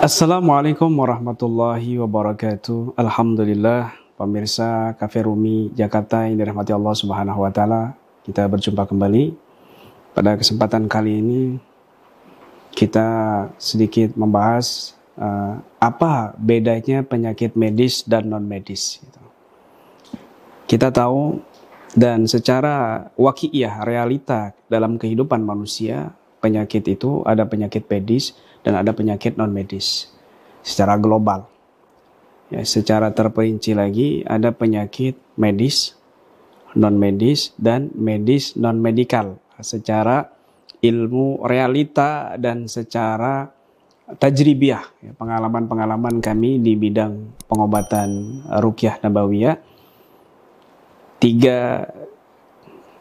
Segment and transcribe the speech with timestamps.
[0.00, 2.96] Assalamualaikum warahmatullahi wabarakatuh.
[2.96, 7.92] Alhamdulillah pemirsa Cafe Rumi Jakarta yang dirahmati Allah Subhanahu wa taala.
[8.24, 9.36] Kita berjumpa kembali.
[10.16, 11.42] Pada kesempatan kali ini
[12.72, 13.08] kita
[13.60, 19.04] sedikit membahas uh, apa bedanya penyakit medis dan non medis.
[19.04, 19.20] Gitu.
[20.64, 21.44] Kita tahu
[21.92, 28.32] dan secara wakiyah realita dalam kehidupan manusia penyakit itu ada penyakit medis
[28.66, 30.10] dan ada penyakit non medis
[30.60, 31.48] secara global.
[32.50, 35.94] Ya, secara terperinci lagi ada penyakit medis,
[36.74, 40.26] non medis dan medis non medikal secara
[40.80, 43.52] ilmu realita dan secara
[44.18, 49.60] tajribiah ya, pengalaman-pengalaman kami di bidang pengobatan rukyah nabawiyah
[51.20, 51.86] tiga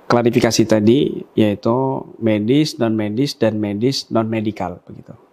[0.09, 5.28] klarifikasi tadi yaitu medis, non medis dan medis non medikal begitu.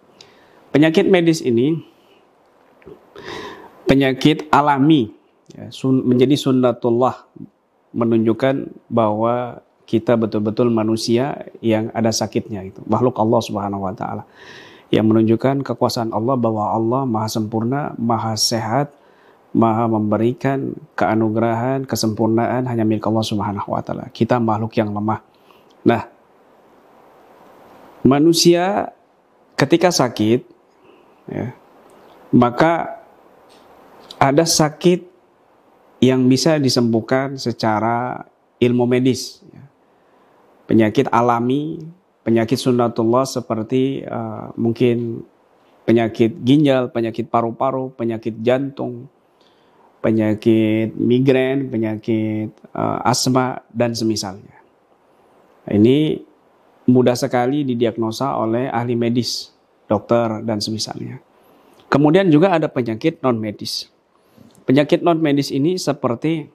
[0.75, 1.81] Penyakit medis ini
[3.86, 5.14] penyakit alami
[5.55, 7.27] ya, sun, menjadi sunnatullah
[7.97, 14.27] menunjukkan bahwa kita betul-betul manusia yang ada sakitnya itu makhluk Allah Subhanahu wa taala
[14.91, 18.95] yang menunjukkan kekuasaan Allah bahwa Allah maha sempurna, maha sehat,
[19.51, 24.06] maha memberikan keanugerahan, kesempurnaan hanya milik Allah Subhanahu wa taala.
[24.14, 25.23] Kita makhluk yang lemah.
[25.83, 26.06] Nah,
[28.06, 28.95] manusia
[29.58, 30.55] ketika sakit
[31.30, 31.55] ya,
[32.32, 33.02] maka
[34.16, 35.06] ada sakit
[36.00, 38.27] yang bisa disembuhkan secara
[38.60, 39.42] ilmu medis.
[39.52, 39.64] Ya.
[40.66, 41.78] Penyakit alami,
[42.27, 45.22] penyakit sunnatullah seperti uh, mungkin
[45.86, 49.06] penyakit ginjal, penyakit paru-paru, penyakit jantung,
[50.02, 54.58] penyakit migrain, penyakit uh, asma dan semisalnya.
[55.66, 56.22] Ini
[56.86, 59.51] mudah sekali didiagnosa oleh ahli medis,
[59.86, 61.23] dokter dan semisalnya.
[61.86, 63.86] Kemudian juga ada penyakit non medis.
[64.67, 66.51] Penyakit non medis ini seperti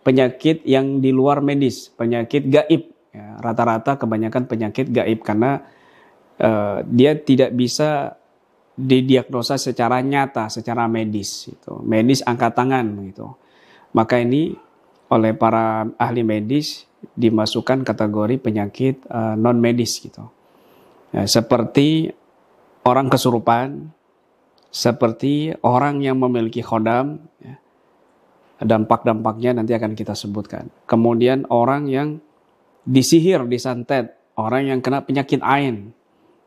[0.00, 2.88] penyakit yang di luar medis, penyakit gaib.
[3.08, 5.64] Ya, rata-rata ya, kebanyakan penyakit gaib karena
[6.40, 8.16] uh, dia tidak bisa
[8.78, 11.50] didiagnosa secara nyata, secara medis.
[11.50, 11.82] Gitu.
[11.84, 12.86] Medis angkat tangan.
[13.04, 13.26] Gitu.
[13.92, 14.56] Maka ini
[15.08, 20.28] oleh para ahli medis dimasukkan kategori penyakit uh, eh, non medis gitu.
[21.08, 22.12] Ya, seperti
[22.88, 23.92] orang kesurupan,
[24.72, 27.60] seperti orang yang memiliki khodam, ya,
[28.64, 30.72] dampak-dampaknya nanti akan kita sebutkan.
[30.88, 32.24] Kemudian orang yang
[32.88, 35.92] disihir, disantet, orang yang kena penyakit ain,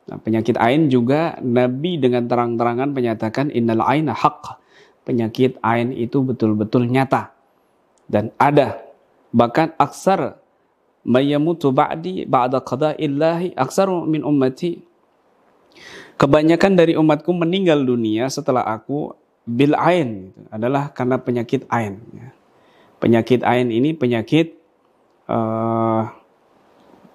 [0.09, 4.59] Nah, penyakit ain juga Nabi dengan terang-terangan menyatakan innal aina haq.
[5.07, 7.33] Penyakit ain itu betul-betul nyata
[8.11, 8.83] dan ada.
[9.33, 10.37] Bahkan aksar
[11.07, 14.83] mayamutu ba'di ba'da qada'illahi aksaru min ummati.
[16.21, 21.97] Kebanyakan dari umatku meninggal dunia setelah aku bil ain adalah karena penyakit ain.
[23.01, 24.53] Penyakit ain ini penyakit
[25.25, 26.05] uh,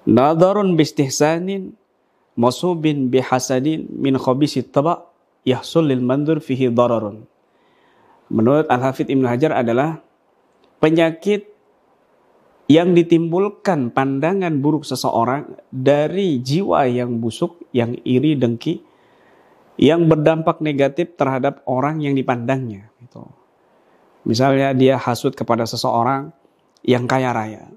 [0.05, 1.79] nadarun bistihsanin
[2.35, 5.09] masubin bihasadin min khabisi taba
[5.47, 7.25] yahsul lil mandur fihi dararun.
[8.27, 10.03] Menurut Al-Hafidh Ibnu Hajar adalah
[10.83, 11.56] penyakit
[12.67, 18.83] yang ditimbulkan pandangan buruk seseorang dari jiwa yang busuk, yang iri, dengki,
[19.79, 22.91] yang berdampak negatif terhadap orang yang dipandangnya.
[22.99, 23.23] Gitu.
[24.27, 26.35] Misalnya dia hasut kepada seseorang
[26.83, 27.71] yang kaya raya.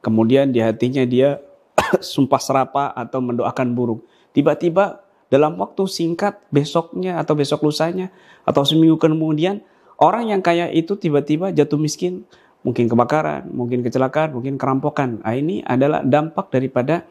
[0.00, 1.44] Kemudian di hatinya dia
[2.00, 4.00] sumpah serapa atau mendoakan buruk.
[4.32, 8.08] Tiba-tiba dalam waktu singkat besoknya atau besok lusanya
[8.48, 9.60] atau seminggu kemudian
[10.00, 12.24] orang yang kaya itu tiba-tiba jatuh miskin,
[12.60, 15.24] mungkin kebakaran, mungkin kecelakaan, mungkin kerampokan.
[15.24, 17.04] Nah, ini adalah dampak daripada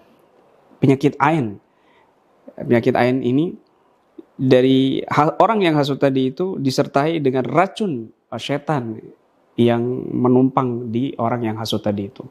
[0.77, 1.57] penyakit ain.
[2.53, 3.53] Penyakit ain ini
[4.39, 5.03] dari
[5.41, 8.07] orang yang hasut tadi itu disertai dengan racun
[8.37, 9.01] setan
[9.59, 9.83] yang
[10.13, 12.23] menumpang di orang yang hasut tadi itu.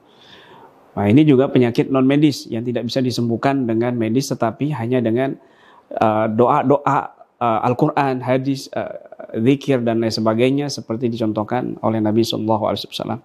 [0.96, 5.36] Nah, ini juga penyakit non medis yang tidak bisa disembuhkan dengan medis tetapi hanya dengan
[5.94, 6.98] uh, doa-doa
[7.38, 13.20] uh, Al-Qur'an, hadis, uh, zikir dan lain sebagainya seperti dicontohkan oleh Nabi Shallallahu alaihi wasallam.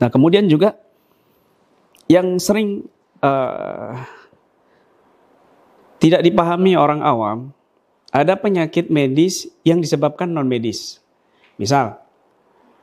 [0.00, 0.78] Nah, kemudian juga
[2.08, 2.88] yang sering
[3.20, 3.96] uh,
[6.00, 7.38] tidak dipahami orang awam
[8.12, 11.00] ada penyakit medis yang disebabkan non medis.
[11.56, 11.96] Misal,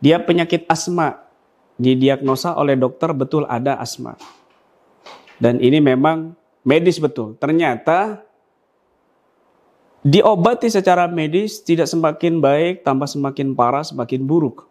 [0.01, 1.29] dia penyakit asma
[1.77, 4.17] didiagnosa oleh dokter betul ada asma.
[5.39, 6.35] Dan ini memang
[6.67, 7.37] medis betul.
[7.39, 8.25] Ternyata
[10.05, 14.67] diobati secara medis tidak semakin baik, tambah semakin parah, semakin buruk.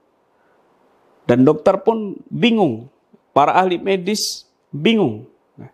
[1.29, 2.89] Dan dokter pun bingung.
[3.37, 5.29] Para ahli medis bingung.
[5.55, 5.71] Nah,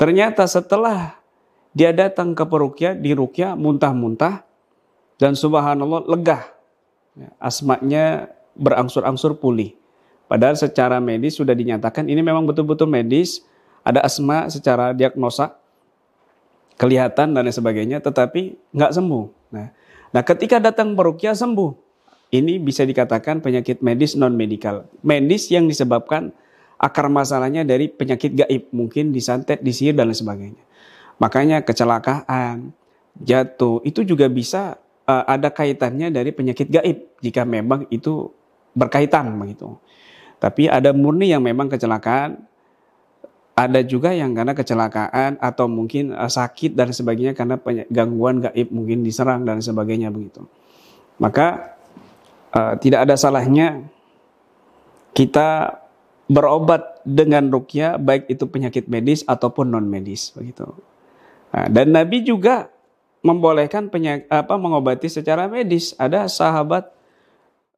[0.00, 1.20] ternyata setelah
[1.76, 4.42] dia datang ke perukia, di rukia muntah-muntah,
[5.20, 6.48] dan subhanallah lega.
[7.14, 9.76] Ya, asmanya berangsur-angsur pulih.
[10.26, 13.44] Padahal secara medis sudah dinyatakan ini memang betul-betul medis,
[13.84, 15.54] ada asma secara diagnosa,
[16.74, 19.26] kelihatan dan lain sebagainya, tetapi nggak sembuh.
[19.54, 19.68] Nah,
[20.10, 21.70] nah ketika datang berukia sembuh,
[22.34, 26.34] ini bisa dikatakan penyakit medis non medikal, medis yang disebabkan
[26.78, 30.64] akar masalahnya dari penyakit gaib, mungkin disantet, disihir dan lain sebagainya.
[31.22, 32.74] Makanya kecelakaan,
[33.22, 38.34] jatuh itu juga bisa uh, ada kaitannya dari penyakit gaib jika memang itu
[38.74, 39.78] berkaitan begitu.
[40.42, 42.42] Tapi ada murni yang memang kecelakaan,
[43.54, 47.54] ada juga yang karena kecelakaan atau mungkin uh, sakit dan sebagainya karena
[47.86, 50.42] gangguan gaib mungkin diserang dan sebagainya begitu.
[51.22, 51.78] Maka
[52.50, 53.86] uh, tidak ada salahnya
[55.14, 55.78] kita
[56.26, 60.66] berobat dengan rukyah baik itu penyakit medis ataupun non medis begitu.
[61.54, 62.74] Nah, dan Nabi juga
[63.22, 65.94] membolehkan penyak, apa mengobati secara medis.
[65.94, 66.90] Ada sahabat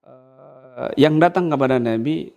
[0.08, 2.32] uh, yang datang kepada Nabi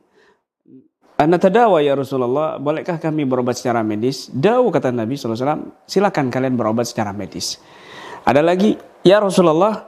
[1.20, 4.32] Anda tadawa ya Rasulullah, bolehkah kami berobat secara medis?
[4.32, 7.60] Dawu kata Nabi SAW, silakan kalian berobat secara medis.
[8.24, 9.84] Ada lagi, ya Rasulullah,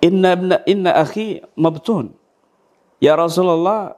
[0.00, 0.32] inna,
[0.64, 2.16] inna akhi mabtun.
[2.96, 3.92] Ya Rasulullah,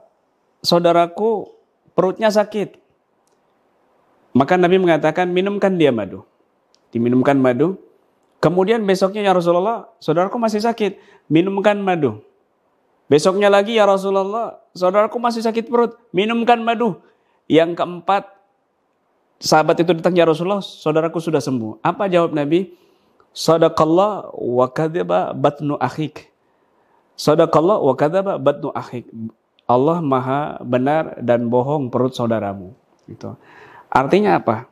[0.59, 1.55] saudaraku
[1.95, 2.75] perutnya sakit.
[4.35, 6.27] Maka Nabi mengatakan, minumkan dia madu.
[6.91, 7.79] Diminumkan madu.
[8.43, 10.99] Kemudian besoknya, ya Rasulullah, saudaraku masih sakit.
[11.31, 12.27] Minumkan madu.
[13.13, 16.97] Besoknya lagi ya Rasulullah, saudaraku masih sakit perut, minumkan madu.
[17.45, 18.25] Yang keempat,
[19.37, 21.77] sahabat itu datang ya Rasulullah, saudaraku sudah sembuh.
[21.85, 22.73] Apa jawab Nabi?
[23.29, 26.25] Sadaqallah wa kadhaba batnu akhik.
[27.13, 29.05] Sadaqallah wa kadhaba batnu akhik.
[29.69, 32.73] Allah maha benar dan bohong perut saudaramu.
[33.05, 33.29] Gitu.
[33.93, 34.65] Artinya apa?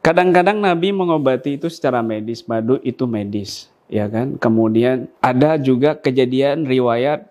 [0.00, 4.40] Kadang-kadang Nabi mengobati itu secara medis, madu itu medis, ya kan?
[4.40, 7.28] Kemudian ada juga kejadian riwayat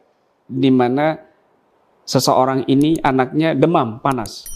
[0.49, 1.13] di mana
[2.09, 4.49] seseorang ini anaknya demam panas.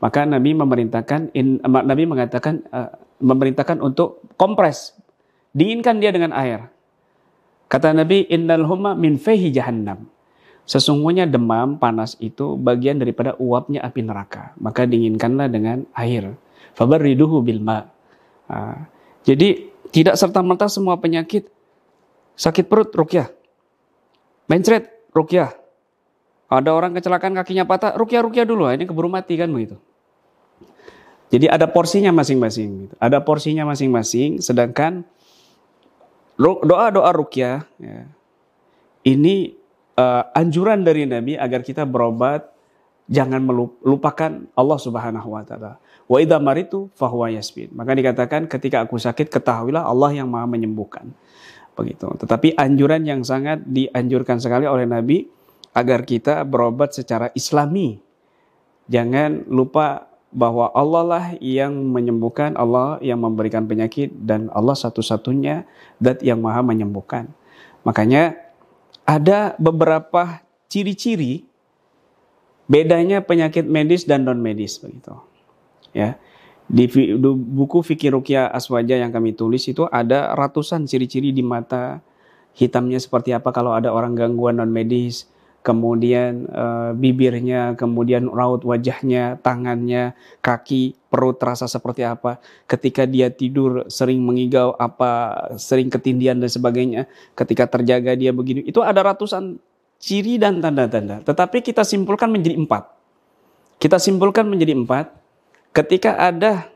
[0.00, 2.90] Maka Nabi memerintahkan in, Nabi mengatakan uh,
[3.22, 4.96] memerintahkan untuk kompres.
[5.52, 6.66] Dinginkan dia dengan air.
[7.68, 10.08] Kata Nabi, "Innal huma min fahi jahannam."
[10.64, 14.56] Sesungguhnya demam panas itu bagian daripada uapnya api neraka.
[14.58, 16.34] Maka dinginkanlah dengan air.
[16.74, 17.84] Fabarriduhu bil ma.
[18.48, 18.76] Uh,
[19.22, 21.46] jadi tidak serta-merta semua penyakit
[22.34, 23.28] sakit perut rukyah.
[24.50, 25.52] Mencret rukyah.
[26.52, 29.80] Ada orang kecelakaan kakinya patah, rukyah rukyah dulu, ini keburu mati kan begitu.
[31.32, 32.70] Jadi ada porsinya masing-masing.
[32.88, 32.94] Gitu.
[33.00, 34.44] Ada porsinya masing-masing.
[34.44, 35.00] Sedangkan
[36.36, 38.04] doa-doa rukyah ya,
[39.08, 39.56] ini
[39.96, 42.52] uh, anjuran dari Nabi agar kita berobat
[43.08, 45.80] jangan melupakan Allah Subhanahu wa taala.
[46.04, 47.72] Wa idza maritu fahuwa yasbin.
[47.72, 51.16] Maka dikatakan ketika aku sakit ketahuilah Allah yang Maha menyembuhkan
[51.76, 52.08] begitu.
[52.20, 55.24] Tetapi anjuran yang sangat dianjurkan sekali oleh Nabi
[55.72, 58.00] agar kita berobat secara islami.
[58.92, 65.68] Jangan lupa bahwa Allah lah yang menyembuhkan, Allah yang memberikan penyakit dan Allah satu-satunya
[66.00, 67.28] dat yang maha menyembuhkan.
[67.84, 68.36] Makanya
[69.04, 70.40] ada beberapa
[70.72, 71.44] ciri-ciri
[72.64, 75.12] bedanya penyakit medis dan non medis begitu.
[75.92, 76.16] Ya.
[76.72, 76.88] Di
[77.36, 82.00] buku Fikir Rukia Aswaja yang kami tulis itu ada ratusan ciri-ciri di mata
[82.56, 85.28] hitamnya seperti apa kalau ada orang gangguan non medis,
[85.62, 90.12] kemudian uh, bibirnya, kemudian raut wajahnya, tangannya,
[90.42, 92.42] kaki, perut terasa seperti apa.
[92.66, 97.06] Ketika dia tidur sering mengigau apa, sering ketindian dan sebagainya.
[97.38, 98.66] Ketika terjaga dia begini.
[98.66, 99.56] Itu ada ratusan
[100.02, 101.22] ciri dan tanda-tanda.
[101.22, 102.90] Tetapi kita simpulkan menjadi empat.
[103.78, 105.21] Kita simpulkan menjadi empat.
[105.72, 106.68] Ketika ada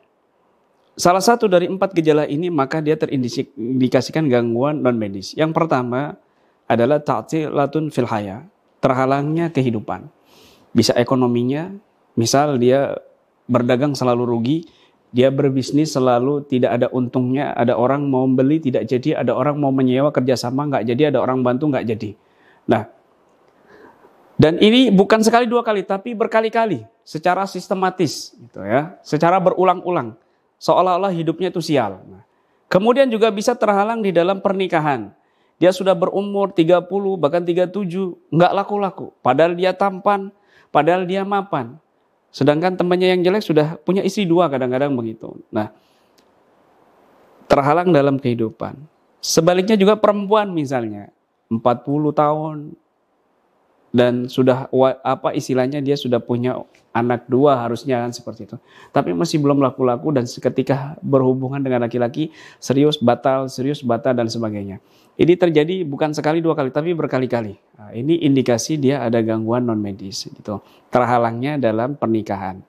[0.96, 5.36] salah satu dari empat gejala ini, maka dia terindikasikan gangguan non medis.
[5.36, 6.16] Yang pertama
[6.64, 8.48] adalah ta'tilatun fil haya,
[8.80, 10.08] terhalangnya kehidupan.
[10.72, 11.76] Bisa ekonominya,
[12.16, 12.96] misal dia
[13.46, 14.58] berdagang selalu rugi,
[15.12, 19.70] dia berbisnis selalu tidak ada untungnya, ada orang mau beli tidak jadi, ada orang mau
[19.70, 22.10] menyewa kerjasama nggak jadi, ada orang bantu nggak jadi.
[22.66, 22.95] Nah,
[24.36, 30.12] dan ini bukan sekali dua kali, tapi berkali-kali secara sistematis, gitu ya, secara berulang-ulang,
[30.60, 32.04] seolah-olah hidupnya itu sial.
[32.04, 32.20] Nah,
[32.68, 35.08] kemudian juga bisa terhalang di dalam pernikahan.
[35.56, 36.84] Dia sudah berumur 30,
[37.16, 39.08] bahkan 37, nggak laku-laku.
[39.24, 40.28] Padahal dia tampan,
[40.68, 41.80] padahal dia mapan.
[42.28, 45.32] Sedangkan temannya yang jelek sudah punya istri dua kadang-kadang begitu.
[45.48, 45.72] Nah,
[47.48, 48.76] terhalang dalam kehidupan.
[49.24, 51.08] Sebaliknya juga perempuan misalnya,
[51.48, 52.76] 40 tahun,
[53.96, 54.68] dan sudah
[55.00, 56.60] apa istilahnya dia sudah punya
[56.92, 58.60] anak dua harusnya kan seperti itu.
[58.92, 62.28] Tapi masih belum laku-laku dan seketika berhubungan dengan laki-laki
[62.60, 64.84] serius batal, serius batal dan sebagainya.
[65.16, 67.56] Ini terjadi bukan sekali dua kali tapi berkali-kali.
[67.80, 70.60] Nah, ini indikasi dia ada gangguan non medis gitu.
[70.92, 72.60] Terhalangnya dalam pernikahan.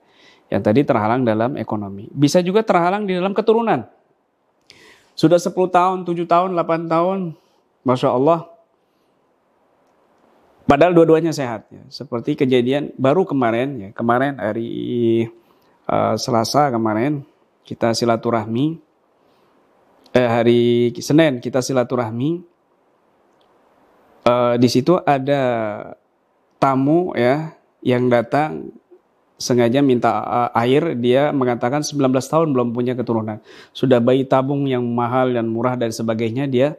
[0.48, 2.08] Yang tadi terhalang dalam ekonomi.
[2.08, 3.84] Bisa juga terhalang di dalam keturunan.
[5.12, 7.18] Sudah 10 tahun, 7 tahun, 8 tahun,
[7.84, 8.48] Masya Allah,
[10.68, 11.64] Padahal dua-duanya sehat.
[11.72, 11.80] Ya.
[11.88, 15.24] Seperti kejadian baru kemarin, ya kemarin hari
[15.88, 17.24] uh, Selasa kemarin
[17.64, 18.76] kita silaturahmi.
[20.12, 22.44] Eh, hari Senin kita silaturahmi.
[24.28, 25.40] Uh, di situ ada
[26.60, 28.68] tamu ya yang datang
[29.40, 30.92] sengaja minta uh, air.
[31.00, 33.40] Dia mengatakan 19 tahun belum punya keturunan.
[33.72, 36.76] Sudah bayi tabung yang mahal dan murah dan sebagainya dia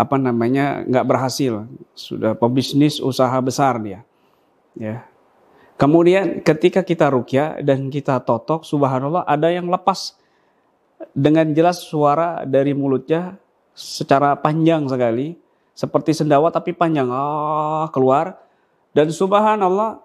[0.00, 1.68] apa namanya nggak berhasil.
[1.92, 4.00] Sudah pebisnis usaha besar dia
[4.76, 5.04] ya.
[5.80, 10.16] Kemudian ketika kita rukyah dan kita totok subhanallah ada yang lepas
[11.16, 13.40] dengan jelas suara dari mulutnya
[13.72, 15.40] secara panjang sekali
[15.72, 18.36] seperti sendawa tapi panjang ah keluar.
[18.90, 20.02] Dan subhanallah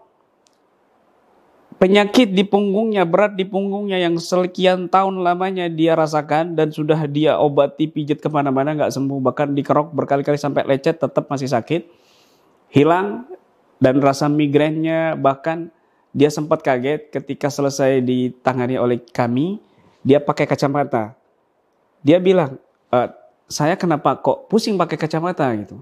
[1.75, 7.35] penyakit di punggungnya, berat di punggungnya yang sekian tahun lamanya dia rasakan dan sudah dia
[7.35, 9.19] obati pijit ke mana-mana nggak sembuh.
[9.31, 11.87] Bahkan dikerok berkali-kali sampai lecet tetap masih sakit.
[12.71, 13.27] Hilang
[13.79, 15.71] dan rasa migrainnya bahkan
[16.15, 19.59] dia sempat kaget ketika selesai ditangani oleh kami
[19.99, 21.11] dia pakai kacamata.
[21.99, 22.55] Dia bilang
[22.87, 22.99] e,
[23.51, 25.51] saya kenapa kok pusing pakai kacamata?
[25.59, 25.75] Gitu.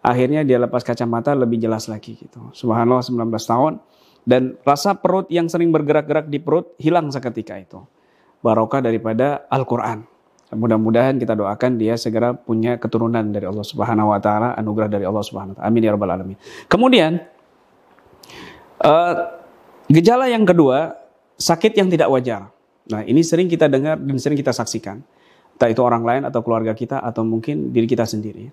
[0.00, 2.54] Akhirnya dia lepas kacamata lebih jelas lagi gitu.
[2.54, 3.82] Subhanallah 19 tahun
[4.24, 7.80] dan rasa perut yang sering bergerak-gerak di perut hilang seketika itu.
[8.40, 10.04] Barokah daripada Al-Quran.
[10.50, 15.22] Mudah-mudahan kita doakan dia segera punya keturunan dari Allah Subhanahu wa taala, anugerah dari Allah
[15.22, 15.68] Subhanahu wa taala.
[15.70, 16.34] Amin ya rabbal alamin.
[16.66, 17.22] Kemudian
[18.82, 19.14] uh,
[19.86, 20.98] gejala yang kedua,
[21.38, 22.50] sakit yang tidak wajar.
[22.90, 24.98] Nah, ini sering kita dengar dan sering kita saksikan.
[25.54, 28.50] Entah itu orang lain atau keluarga kita atau mungkin diri kita sendiri.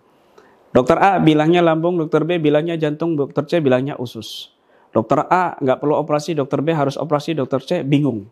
[0.70, 4.54] Dokter A bilangnya lambung, dokter B bilangnya jantung, dokter C bilangnya usus.
[4.98, 8.26] Dokter A nggak perlu operasi, dokter B harus operasi, dokter C bingung.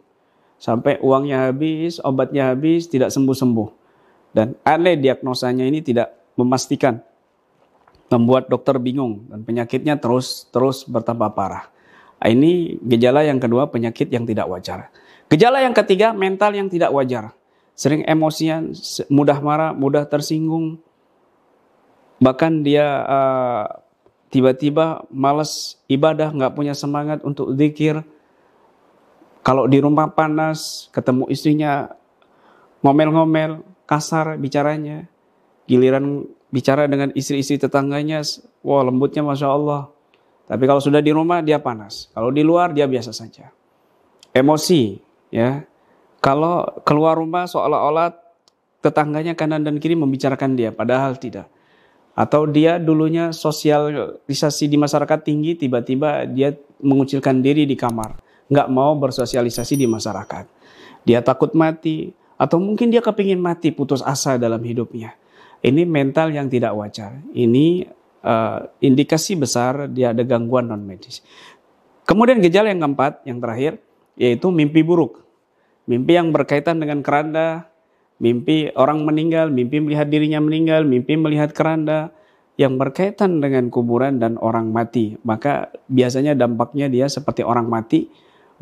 [0.57, 3.69] Sampai uangnya habis, obatnya habis, tidak sembuh-sembuh.
[4.33, 6.97] Dan aneh diagnosanya ini tidak memastikan.
[8.09, 11.69] Membuat dokter bingung dan penyakitnya terus terus bertambah parah.
[12.17, 14.89] Nah, ini gejala yang kedua penyakit yang tidak wajar.
[15.29, 17.37] Gejala yang ketiga mental yang tidak wajar.
[17.77, 18.73] Sering emosian,
[19.13, 20.81] mudah marah, mudah tersinggung.
[22.17, 23.84] Bahkan dia uh,
[24.29, 28.01] tiba-tiba malas ibadah, nggak punya semangat untuk zikir.
[29.45, 31.93] Kalau di rumah panas, ketemu istrinya
[32.81, 35.05] ngomel-ngomel, kasar bicaranya.
[35.65, 38.21] Giliran bicara dengan istri-istri tetangganya,
[38.61, 39.89] wah lembutnya Masya Allah.
[40.45, 42.13] Tapi kalau sudah di rumah dia panas.
[42.13, 43.49] Kalau di luar dia biasa saja.
[44.29, 45.01] Emosi,
[45.33, 45.65] ya.
[46.21, 48.13] Kalau keluar rumah seolah-olah
[48.81, 51.49] tetangganya kanan dan kiri membicarakan dia, padahal tidak.
[52.15, 58.15] Atau dia dulunya sosialisasi di masyarakat tinggi, tiba-tiba dia mengucilkan diri di kamar.
[58.47, 60.47] Nggak mau bersosialisasi di masyarakat.
[61.03, 65.11] Dia takut mati, atau mungkin dia kepingin mati, putus asa dalam hidupnya.
[65.59, 67.19] Ini mental yang tidak wajar.
[67.35, 67.83] Ini
[68.23, 71.19] uh, indikasi besar dia ada gangguan non medis.
[72.05, 73.81] Kemudian gejala yang keempat, yang terakhir,
[74.15, 75.25] yaitu mimpi buruk.
[75.89, 77.67] Mimpi yang berkaitan dengan keranda,
[78.19, 82.15] mimpi orang meninggal, mimpi melihat dirinya meninggal, mimpi melihat keranda
[82.55, 85.19] yang berkaitan dengan kuburan dan orang mati.
[85.27, 88.07] Maka biasanya dampaknya dia seperti orang mati,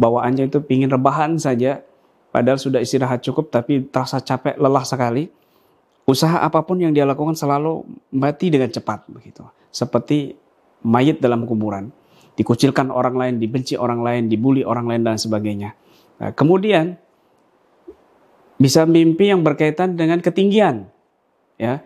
[0.01, 1.86] bawaannya itu pingin rebahan saja,
[2.33, 5.29] padahal sudah istirahat cukup tapi terasa capek, lelah sekali.
[6.03, 9.45] Usaha apa pun yang dia lakukan selalu mati dengan cepat begitu.
[9.72, 10.36] Seperti
[10.83, 11.95] mayat dalam kuburan.
[12.33, 15.77] Dikucilkan orang lain, dibenci orang lain, dibully orang lain dan sebagainya.
[16.19, 17.00] Nah, kemudian
[18.63, 20.88] bisa mimpi yang berkaitan dengan ketinggian.
[21.60, 21.84] Ya.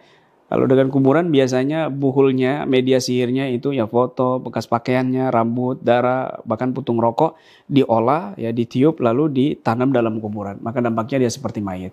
[0.47, 6.71] Kalau dengan kuburan biasanya buhulnya, media sihirnya itu ya foto, bekas pakaiannya, rambut, darah, bahkan
[6.71, 7.35] putung rokok
[7.67, 10.55] diolah, ya ditiup lalu ditanam dalam kuburan.
[10.63, 11.91] Maka dampaknya dia seperti mayat.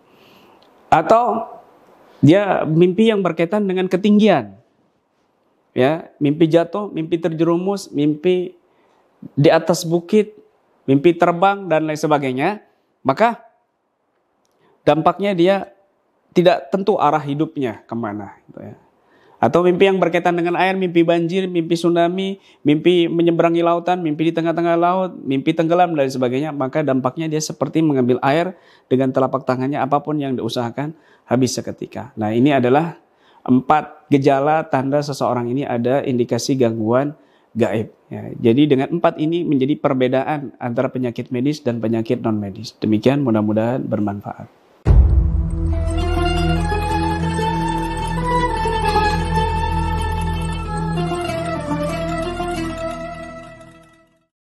[0.87, 1.51] Atau
[2.23, 4.55] dia mimpi yang berkaitan dengan ketinggian.
[5.75, 8.55] Ya, mimpi jatuh, mimpi terjerumus, mimpi
[9.35, 10.39] di atas bukit,
[10.87, 12.63] mimpi terbang dan lain sebagainya.
[13.03, 13.43] Maka
[14.85, 15.75] dampaknya dia
[16.37, 18.37] tidak tentu arah hidupnya ke mana.
[18.49, 18.77] Gitu ya.
[19.45, 24.33] Atau mimpi yang berkaitan dengan air, mimpi banjir, mimpi tsunami, mimpi menyeberangi lautan, mimpi di
[24.33, 28.57] tengah-tengah laut, mimpi tenggelam dan sebagainya, maka dampaknya dia seperti mengambil air
[28.89, 30.97] dengan telapak tangannya apa pun yang diusahakan
[31.29, 32.17] habis seketika.
[32.17, 32.97] Nah ini adalah
[33.45, 37.13] empat gejala tanda seseorang ini ada indikasi gangguan
[37.53, 37.93] gaib.
[38.09, 42.73] Ya, jadi dengan empat ini menjadi perbedaan antara penyakit medis dan penyakit non medis.
[42.81, 44.64] Demikian mudah-mudahan bermanfaat.